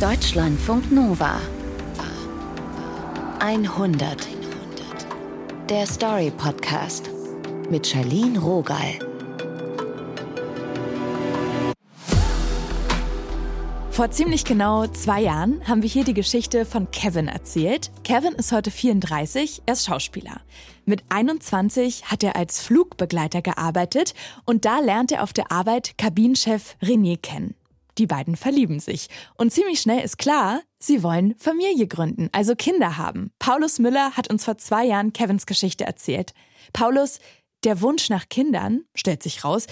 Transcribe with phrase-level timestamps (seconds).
[0.00, 1.38] Deutschlandfunk Nova
[3.38, 4.26] 100
[5.68, 7.10] Der Story Podcast
[7.68, 8.98] mit Charlene Rogal.
[13.90, 17.90] Vor ziemlich genau zwei Jahren haben wir hier die Geschichte von Kevin erzählt.
[18.02, 20.40] Kevin ist heute 34, er ist Schauspieler.
[20.86, 24.14] Mit 21 hat er als Flugbegleiter gearbeitet
[24.46, 27.54] und da lernt er auf der Arbeit Kabinenchef René kennen.
[28.00, 29.08] Die beiden verlieben sich.
[29.36, 33.30] Und ziemlich schnell ist klar, sie wollen Familie gründen, also Kinder haben.
[33.38, 36.32] Paulus Müller hat uns vor zwei Jahren Kevins Geschichte erzählt.
[36.72, 37.18] Paulus,
[37.62, 39.66] der Wunsch nach Kindern, stellt sich raus,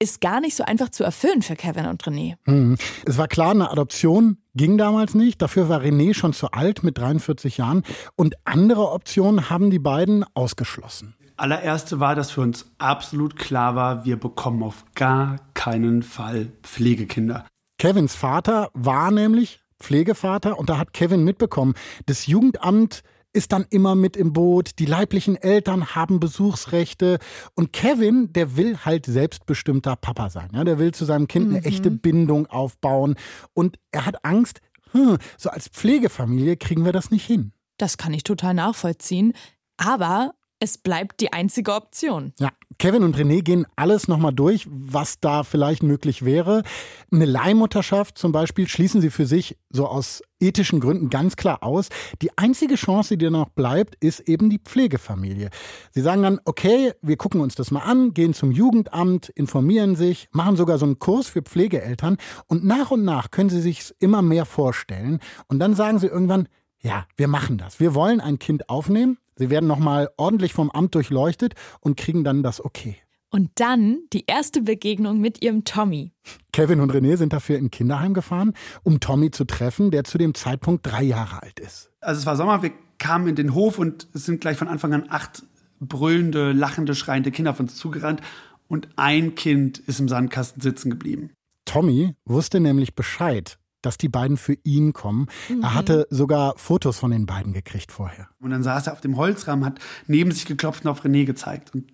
[0.00, 2.34] ist gar nicht so einfach zu erfüllen für Kevin und René.
[2.46, 2.76] Hm.
[3.06, 5.40] Es war klar, eine Adoption ging damals nicht.
[5.40, 7.84] Dafür war René schon zu alt mit 43 Jahren.
[8.16, 11.14] Und andere Optionen haben die beiden ausgeschlossen.
[11.36, 17.46] Allererste war, dass für uns absolut klar war, wir bekommen auf gar keinen Fall Pflegekinder.
[17.78, 21.74] Kevins Vater war nämlich Pflegevater und da hat Kevin mitbekommen,
[22.06, 27.18] das Jugendamt ist dann immer mit im Boot, die leiblichen Eltern haben Besuchsrechte
[27.54, 30.50] und Kevin, der will halt selbstbestimmter Papa sein.
[30.52, 30.64] Ja?
[30.64, 31.64] Der will zu seinem Kind eine mhm.
[31.64, 33.14] echte Bindung aufbauen
[33.54, 37.52] und er hat Angst, hm, so als Pflegefamilie kriegen wir das nicht hin.
[37.76, 39.34] Das kann ich total nachvollziehen.
[39.76, 42.32] Aber es bleibt die einzige Option.
[42.38, 46.62] Ja, Kevin und René gehen alles nochmal durch, was da vielleicht möglich wäre.
[47.10, 51.88] Eine Leihmutterschaft zum Beispiel schließen sie für sich so aus ethischen Gründen ganz klar aus.
[52.22, 55.50] Die einzige Chance, die noch bleibt, ist eben die Pflegefamilie.
[55.92, 60.28] Sie sagen dann, okay, wir gucken uns das mal an, gehen zum Jugendamt, informieren sich,
[60.32, 64.22] machen sogar so einen Kurs für Pflegeeltern und nach und nach können sie sich immer
[64.22, 65.20] mehr vorstellen.
[65.48, 66.48] Und dann sagen sie irgendwann,
[66.80, 67.80] ja, wir machen das.
[67.80, 69.18] Wir wollen ein Kind aufnehmen.
[69.38, 72.96] Sie werden nochmal ordentlich vom Amt durchleuchtet und kriegen dann das Okay.
[73.30, 76.12] Und dann die erste Begegnung mit ihrem Tommy.
[76.52, 80.34] Kevin und René sind dafür in Kinderheim gefahren, um Tommy zu treffen, der zu dem
[80.34, 81.90] Zeitpunkt drei Jahre alt ist.
[82.00, 84.94] Also es war Sommer, wir kamen in den Hof und es sind gleich von Anfang
[84.94, 85.42] an acht
[85.78, 88.22] brüllende, lachende, schreiende Kinder auf uns zugerannt
[88.66, 91.30] und ein Kind ist im Sandkasten sitzen geblieben.
[91.64, 95.26] Tommy wusste nämlich Bescheid, dass die beiden für ihn kommen.
[95.48, 95.62] Mhm.
[95.62, 98.28] Er hatte sogar Fotos von den beiden gekriegt vorher.
[98.40, 101.74] Und dann saß er auf dem Holzrahmen, hat neben sich geklopft und auf René gezeigt.
[101.74, 101.92] Und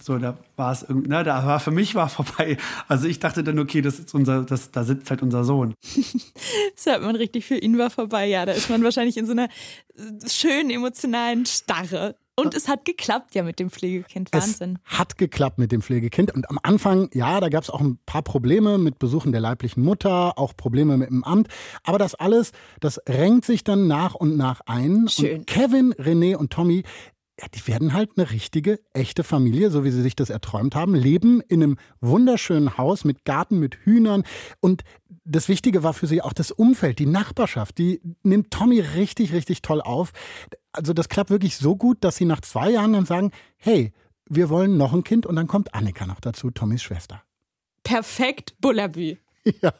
[0.00, 2.56] so, da war es irgendwie, ne, da war für mich war vorbei.
[2.88, 5.74] Also ich dachte dann, okay, das ist unser, das, da sitzt halt unser Sohn.
[6.74, 8.44] das hört man richtig, für ihn war vorbei, ja.
[8.44, 9.48] Da ist man wahrscheinlich in so einer
[10.26, 12.16] schönen emotionalen Starre.
[12.36, 14.32] Und es hat geklappt ja mit dem Pflegekind.
[14.32, 14.78] Wahnsinn.
[14.90, 16.34] Es hat geklappt mit dem Pflegekind.
[16.34, 19.84] Und am Anfang, ja, da gab es auch ein paar Probleme mit Besuchen der leiblichen
[19.84, 21.48] Mutter, auch Probleme mit dem Amt.
[21.84, 22.50] Aber das alles,
[22.80, 25.06] das renkt sich dann nach und nach ein.
[25.08, 25.38] Schön.
[25.38, 26.82] Und Kevin, René und Tommy,
[27.40, 30.94] ja, die werden halt eine richtige, echte Familie, so wie sie sich das erträumt haben,
[30.94, 34.22] leben in einem wunderschönen Haus mit Garten, mit Hühnern.
[34.60, 34.82] Und
[35.24, 37.78] das Wichtige war für sie auch das Umfeld, die Nachbarschaft.
[37.78, 40.12] Die nimmt Tommy richtig, richtig toll auf
[40.74, 43.92] also das klappt wirklich so gut, dass sie nach zwei Jahren dann sagen, hey,
[44.28, 47.22] wir wollen noch ein Kind und dann kommt Annika noch dazu, Tommys Schwester.
[47.82, 49.16] Perfekt, Bullabü.
[49.60, 49.74] Ja,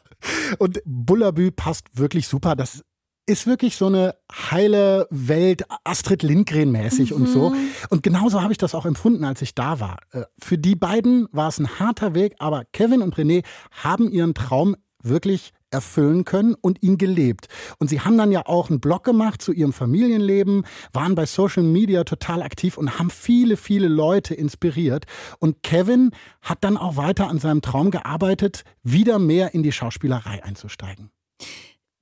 [0.59, 2.55] und Bullabü passt wirklich super.
[2.55, 2.85] Das
[3.25, 7.17] ist wirklich so eine heile Welt, Astrid Lindgren mäßig mhm.
[7.17, 7.49] und so.
[7.49, 7.69] Mhm.
[7.89, 9.99] Und genauso habe ich das auch empfunden, als ich da war.
[10.11, 14.33] Äh, für die beiden war es ein harter Weg, aber Kevin und René haben ihren
[14.33, 17.47] Traum wirklich erfüllen können und ihn gelebt.
[17.79, 21.63] Und sie haben dann ja auch einen Blog gemacht zu ihrem Familienleben, waren bei Social
[21.63, 25.05] Media total aktiv und haben viele, viele Leute inspiriert.
[25.39, 30.43] Und Kevin hat dann auch weiter an seinem Traum gearbeitet, wieder mehr in die Schauspielerei
[30.43, 31.11] einzusteigen.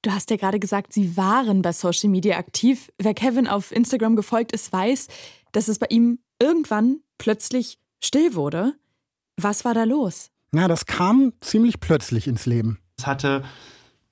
[0.03, 2.91] Du hast ja gerade gesagt, Sie waren bei Social Media aktiv.
[2.99, 5.07] Wer Kevin auf Instagram gefolgt ist, weiß,
[5.53, 8.73] dass es bei ihm irgendwann plötzlich still wurde.
[9.37, 10.29] Was war da los?
[10.53, 12.79] Ja, das kam ziemlich plötzlich ins Leben.
[12.97, 13.43] Es hatte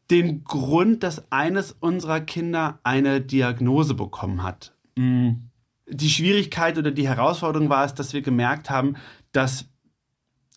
[0.10, 4.74] den Grund, dass eines unserer Kinder eine Diagnose bekommen hat.
[4.96, 5.32] Mm.
[5.90, 8.96] Die Schwierigkeit oder die Herausforderung war es, dass wir gemerkt haben,
[9.34, 9.66] dass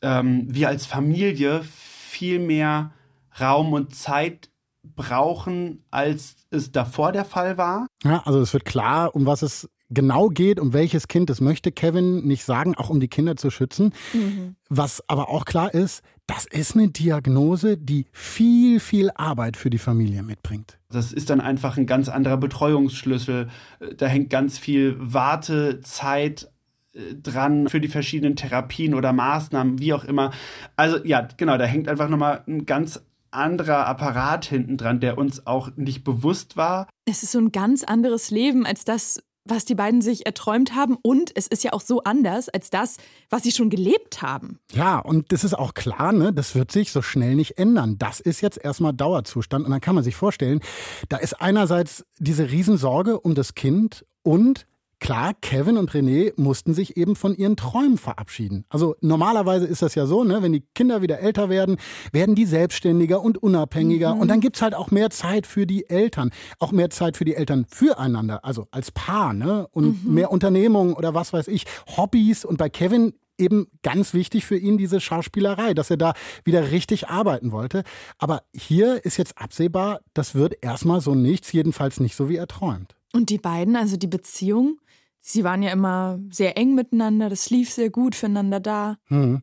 [0.01, 2.93] ähm, wir als Familie viel mehr
[3.41, 4.51] Raum und Zeit
[4.97, 7.87] brauchen, als es davor der Fall war.
[8.05, 11.73] Ja, also es wird klar, um was es genau geht, um welches Kind, das möchte
[11.73, 13.93] Kevin nicht sagen, auch um die Kinder zu schützen.
[14.13, 14.57] Mhm.
[14.69, 19.79] Was aber auch klar ist, das ist eine Diagnose, die viel, viel Arbeit für die
[19.79, 20.79] Familie mitbringt.
[20.91, 23.49] Das ist dann einfach ein ganz anderer Betreuungsschlüssel.
[23.97, 26.51] Da hängt ganz viel Wartezeit
[26.95, 30.31] äh, dran für die verschiedenen Therapien oder Maßnahmen, wie auch immer.
[30.77, 33.05] Also ja, genau, da hängt einfach nochmal ein ganz
[33.35, 36.89] anderer Apparat hinten dran, der uns auch nicht bewusst war.
[37.05, 40.97] Es ist so ein ganz anderes Leben als das, was die beiden sich erträumt haben
[41.03, 42.97] und es ist ja auch so anders als das,
[43.29, 44.59] was sie schon gelebt haben.
[44.73, 46.33] Ja, und das ist auch klar, ne?
[46.33, 47.97] das wird sich so schnell nicht ändern.
[47.99, 50.61] Das ist jetzt erstmal Dauerzustand und dann kann man sich vorstellen,
[51.09, 54.67] da ist einerseits diese Riesensorge um das Kind und
[55.05, 58.65] Klar, Kevin und René mussten sich eben von ihren Träumen verabschieden.
[58.71, 61.77] Also normalerweise ist das ja so, ne, wenn die Kinder wieder älter werden,
[62.13, 64.15] werden die selbstständiger und unabhängiger.
[64.15, 64.23] Mhm.
[64.23, 66.31] Und dann gibt's halt auch mehr Zeit für die Eltern.
[66.59, 69.69] Auch mehr Zeit für die Eltern füreinander, also als Paar, ne?
[69.73, 70.15] Und mhm.
[70.15, 71.67] mehr Unternehmungen oder was weiß ich,
[71.99, 72.47] Hobbys.
[72.47, 76.15] Und bei Kevin eben ganz wichtig für ihn diese Schauspielerei, dass er da
[76.45, 77.83] wieder richtig arbeiten wollte.
[78.17, 82.49] Aber hier ist jetzt absehbar, das wird erstmal so nichts, jedenfalls nicht so, wie er
[82.49, 82.97] träumt.
[83.15, 84.79] Und die beiden, also die Beziehung,
[85.27, 88.99] Sie waren ja immer sehr eng miteinander, das lief sehr gut füreinander da.
[89.07, 89.41] Hm.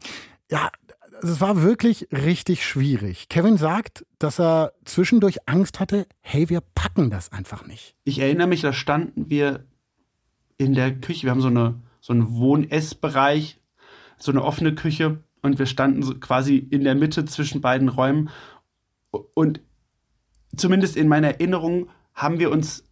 [0.52, 0.70] Ja,
[1.24, 3.30] es war wirklich richtig schwierig.
[3.30, 7.96] Kevin sagt, dass er zwischendurch Angst hatte, hey, wir packen das einfach nicht.
[8.04, 9.66] Ich erinnere mich, da standen wir
[10.60, 11.24] in der Küche.
[11.24, 13.60] Wir haben so, eine, so einen Wohn-Ess-Bereich,
[14.20, 18.30] so eine offene Küche und wir standen so quasi in der Mitte zwischen beiden Räumen.
[19.34, 19.62] Und
[20.56, 22.84] zumindest in meiner Erinnerung haben wir uns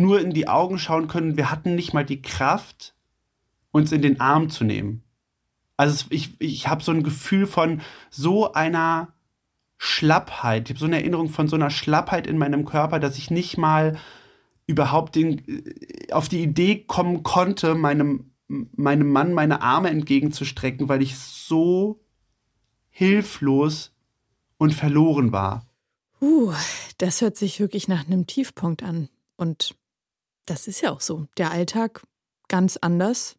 [0.00, 1.36] nur in die Augen schauen können.
[1.36, 2.94] Wir hatten nicht mal die Kraft,
[3.70, 5.02] uns in den Arm zu nehmen.
[5.76, 7.80] Also ich, ich habe so ein Gefühl von
[8.10, 9.12] so einer
[9.76, 10.64] Schlappheit.
[10.64, 13.58] Ich habe so eine Erinnerung von so einer Schlappheit in meinem Körper, dass ich nicht
[13.58, 13.98] mal
[14.66, 21.02] überhaupt den, äh, auf die Idee kommen konnte, meinem, meinem Mann meine Arme entgegenzustrecken, weil
[21.02, 22.00] ich so
[22.90, 23.92] hilflos
[24.56, 25.66] und verloren war.
[26.20, 26.52] Uh,
[26.98, 29.08] das hört sich wirklich nach einem Tiefpunkt an.
[29.36, 29.74] Und
[30.46, 31.26] das ist ja auch so.
[31.36, 32.02] Der Alltag
[32.48, 33.36] ganz anders.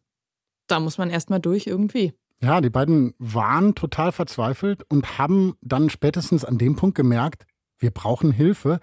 [0.66, 2.12] Da muss man erstmal durch irgendwie.
[2.40, 7.46] Ja, die beiden waren total verzweifelt und haben dann spätestens an dem Punkt gemerkt,
[7.78, 8.80] wir brauchen Hilfe.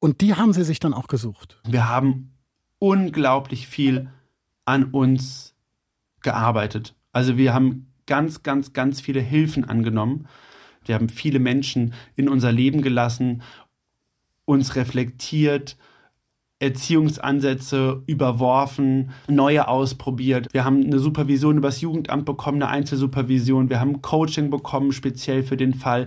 [0.00, 1.60] Und die haben sie sich dann auch gesucht.
[1.66, 2.34] Wir haben
[2.78, 4.10] unglaublich viel
[4.64, 5.54] an uns
[6.22, 6.94] gearbeitet.
[7.12, 10.28] Also wir haben ganz, ganz, ganz viele Hilfen angenommen.
[10.84, 13.42] Wir haben viele Menschen in unser Leben gelassen,
[14.44, 15.76] uns reflektiert,
[16.60, 20.48] Erziehungsansätze überworfen, neue ausprobiert.
[20.52, 23.70] Wir haben eine Supervision übers Jugendamt bekommen, eine Einzelsupervision.
[23.70, 26.06] Wir haben Coaching bekommen, speziell für den Fall.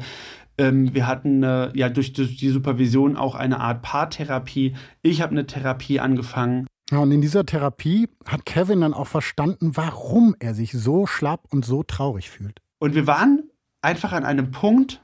[0.57, 4.75] Ähm, wir hatten ja durch, durch die Supervision auch eine Art Paartherapie.
[5.01, 6.67] Ich habe eine Therapie angefangen.
[6.91, 11.45] Ja, und in dieser Therapie hat Kevin dann auch verstanden, warum er sich so schlapp
[11.49, 12.59] und so traurig fühlt.
[12.79, 13.43] Und wir waren
[13.81, 15.01] einfach an einem Punkt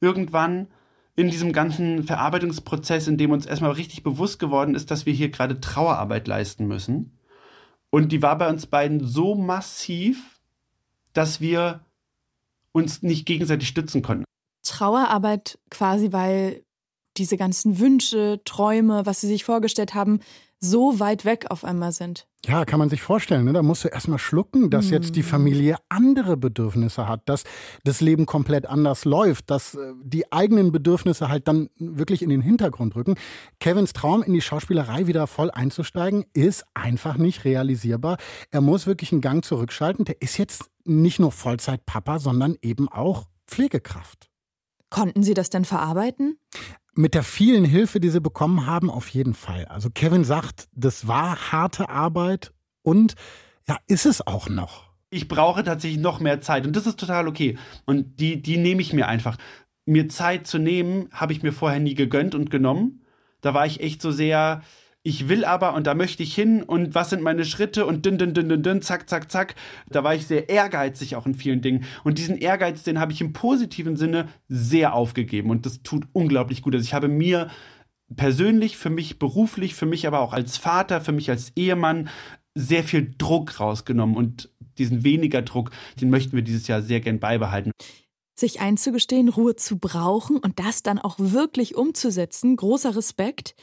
[0.00, 0.66] irgendwann,
[1.18, 5.30] in diesem ganzen Verarbeitungsprozess, in dem uns erstmal richtig bewusst geworden ist, dass wir hier
[5.30, 7.18] gerade Trauerarbeit leisten müssen.
[7.90, 10.38] Und die war bei uns beiden so massiv,
[11.14, 11.80] dass wir
[12.70, 14.22] uns nicht gegenseitig stützen konnten.
[14.64, 16.62] Trauerarbeit quasi, weil
[17.16, 20.20] diese ganzen Wünsche, Träume, was sie sich vorgestellt haben,
[20.60, 22.26] so weit weg auf einmal sind.
[22.46, 23.44] Ja, kann man sich vorstellen.
[23.44, 23.52] Ne?
[23.52, 24.92] Da musst du erstmal schlucken, dass mm.
[24.92, 27.44] jetzt die Familie andere Bedürfnisse hat, dass
[27.84, 32.40] das Leben komplett anders läuft, dass äh, die eigenen Bedürfnisse halt dann wirklich in den
[32.40, 33.16] Hintergrund rücken.
[33.60, 38.16] Kevins Traum, in die Schauspielerei wieder voll einzusteigen, ist einfach nicht realisierbar.
[38.50, 40.04] Er muss wirklich einen Gang zurückschalten.
[40.04, 44.30] Der ist jetzt nicht nur Vollzeitpapa, sondern eben auch Pflegekraft.
[44.90, 46.38] Konnten Sie das denn verarbeiten?
[46.98, 49.66] Mit der vielen Hilfe, die sie bekommen haben, auf jeden Fall.
[49.66, 52.52] Also Kevin sagt, das war harte Arbeit
[52.82, 53.14] und
[53.68, 54.90] ja, ist es auch noch.
[55.08, 57.56] Ich brauche tatsächlich noch mehr Zeit und das ist total okay.
[57.84, 59.36] Und die, die nehme ich mir einfach.
[59.86, 63.04] Mir Zeit zu nehmen, habe ich mir vorher nie gegönnt und genommen.
[63.42, 64.62] Da war ich echt so sehr,
[65.02, 68.18] ich will aber und da möchte ich hin und was sind meine Schritte und dünn,
[68.18, 69.54] dünn, dünn, dünn, dünn, zack, zack, zack.
[69.88, 71.84] Da war ich sehr ehrgeizig auch in vielen Dingen.
[72.04, 76.62] Und diesen Ehrgeiz, den habe ich im positiven Sinne sehr aufgegeben und das tut unglaublich
[76.62, 76.74] gut.
[76.74, 77.48] Also ich habe mir
[78.14, 82.08] persönlich, für mich beruflich, für mich aber auch als Vater, für mich als Ehemann
[82.54, 87.20] sehr viel Druck rausgenommen und diesen weniger Druck, den möchten wir dieses Jahr sehr gern
[87.20, 87.72] beibehalten
[88.38, 92.54] sich einzugestehen, Ruhe zu brauchen und das dann auch wirklich umzusetzen.
[92.54, 93.56] Großer Respekt.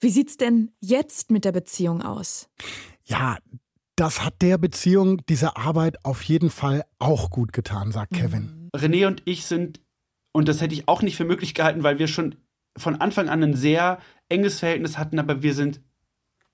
[0.00, 2.48] Wie sieht's denn jetzt mit der Beziehung aus?
[3.04, 3.38] Ja,
[3.96, 8.16] das hat der Beziehung, diese Arbeit auf jeden Fall auch gut getan, sagt mhm.
[8.16, 8.70] Kevin.
[8.74, 9.80] René und ich sind,
[10.32, 12.36] und das hätte ich auch nicht für möglich gehalten, weil wir schon
[12.76, 13.98] von Anfang an ein sehr
[14.28, 15.80] enges Verhältnis hatten, aber wir sind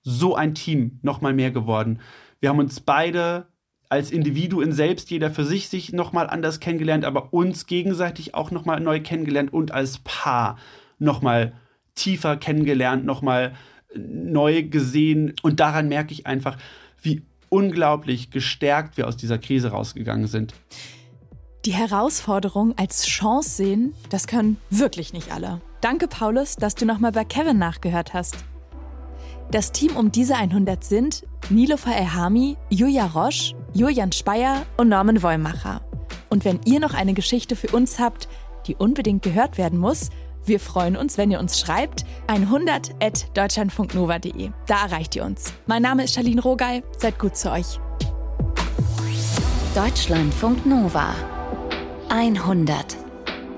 [0.03, 2.01] so ein Team nochmal mehr geworden.
[2.41, 3.49] Wir haben uns beide
[3.89, 8.81] als Individuen selbst, jeder für sich, sich nochmal anders kennengelernt, aber uns gegenseitig auch nochmal
[8.81, 10.59] neu kennengelernt und als Paar
[10.99, 11.55] nochmal
[12.01, 13.55] tiefer kennengelernt, nochmal
[13.95, 15.35] neu gesehen.
[15.43, 16.57] Und daran merke ich einfach,
[17.03, 20.55] wie unglaublich gestärkt wir aus dieser Krise rausgegangen sind.
[21.67, 25.61] Die Herausforderung als Chance sehen, das können wirklich nicht alle.
[25.83, 28.37] Danke, Paulus, dass du nochmal bei Kevin nachgehört hast.
[29.51, 35.83] Das Team um diese 100 sind Nilofer Elhami, Julia Roche, Julian Speyer und Norman Wollmacher.
[36.31, 38.29] Und wenn ihr noch eine Geschichte für uns habt,
[38.67, 40.11] die unbedingt gehört werden muss,
[40.45, 42.05] wir freuen uns, wenn ihr uns schreibt.
[42.27, 44.51] 100 at deutschlandfunknova.de.
[44.67, 45.53] Da erreicht ihr uns.
[45.67, 46.83] Mein Name ist Charlene Rogal.
[46.99, 47.79] Seid gut zu euch.
[49.75, 51.15] Deutschlandfunk Nova
[52.09, 52.97] 100.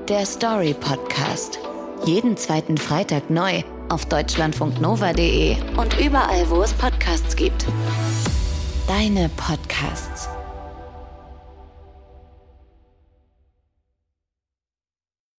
[0.09, 1.59] Der Story Podcast.
[2.05, 7.67] Jeden zweiten Freitag neu auf deutschlandfunknova.de und überall, wo es Podcasts gibt.
[8.87, 10.29] Deine Podcasts.